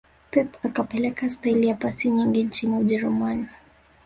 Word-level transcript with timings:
pep 0.31 0.51
akapeleka 0.65 1.29
staili 1.29 1.67
ya 1.67 1.75
pasi 1.75 2.09
nyingi 2.09 2.43
nchini 2.43 2.77
ujerumani 2.77 3.45